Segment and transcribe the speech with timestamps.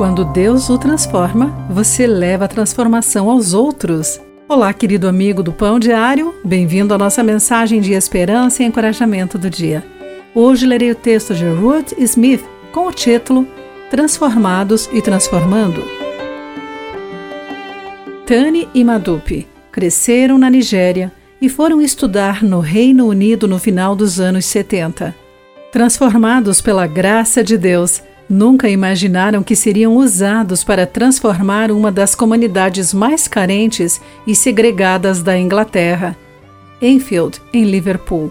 [0.00, 4.18] Quando Deus o transforma, você leva a transformação aos outros.
[4.48, 9.50] Olá, querido amigo do Pão Diário, bem-vindo à nossa mensagem de esperança e encorajamento do
[9.50, 9.84] dia.
[10.34, 12.42] Hoje lerei o texto de Ruth Smith
[12.72, 13.46] com o título
[13.90, 15.84] Transformados e Transformando.
[18.24, 21.12] Tani e Madupi cresceram na Nigéria
[21.42, 25.14] e foram estudar no Reino Unido no final dos anos 70.
[25.70, 32.94] Transformados pela graça de Deus, Nunca imaginaram que seriam usados para transformar uma das comunidades
[32.94, 36.16] mais carentes e segregadas da Inglaterra,
[36.80, 38.30] Enfield, em Liverpool.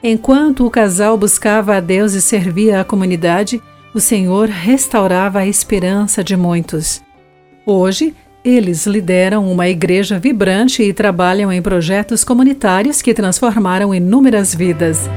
[0.00, 3.60] Enquanto o casal buscava a Deus e servia a comunidade,
[3.92, 7.02] o Senhor restaurava a esperança de muitos.
[7.66, 8.14] Hoje,
[8.44, 15.10] eles lideram uma igreja vibrante e trabalham em projetos comunitários que transformaram inúmeras vidas.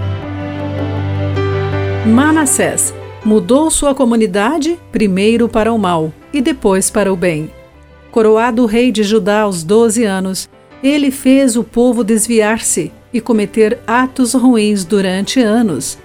[2.08, 2.92] Manassés
[3.24, 7.52] Mudou sua comunidade primeiro para o mal e depois para o bem.
[8.12, 10.50] Coroado rei de Judá aos 12 anos,
[10.82, 15.98] ele fez o povo desviar-se e cometer atos ruins durante anos.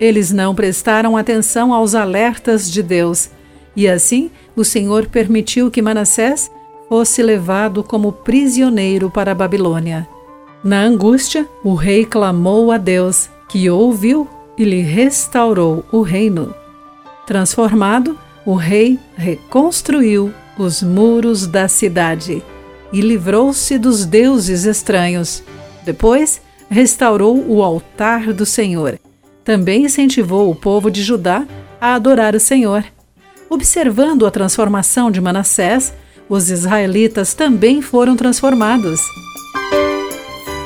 [0.00, 3.30] Eles não prestaram atenção aos alertas de Deus,
[3.74, 6.50] e assim o Senhor permitiu que Manassés
[6.88, 10.06] fosse levado como prisioneiro para a Babilônia.
[10.62, 16.54] Na angústia, o rei clamou a Deus, que ouviu e lhe restaurou o reino.
[17.26, 22.42] Transformado, o rei reconstruiu os muros da cidade
[22.92, 25.42] e livrou-se dos deuses estranhos.
[25.84, 26.40] Depois,
[26.70, 28.98] restaurou o altar do Senhor.
[29.44, 31.46] Também incentivou o povo de Judá
[31.80, 32.84] a adorar o Senhor.
[33.48, 35.94] Observando a transformação de Manassés,
[36.28, 39.00] os israelitas também foram transformados.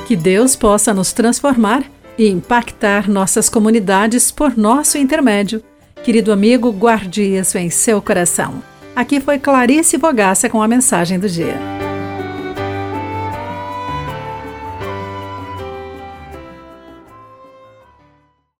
[0.07, 1.85] Que Deus possa nos transformar
[2.21, 5.63] e impactar nossas comunidades por nosso intermédio.
[6.05, 8.63] Querido amigo, guarde isso em seu coração.
[8.95, 11.90] Aqui foi Clarice Bogaça com a mensagem do dia.